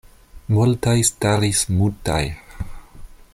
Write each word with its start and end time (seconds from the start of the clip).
Multaj 0.55 0.95
staris 1.09 1.61
mutaj. 1.83 2.21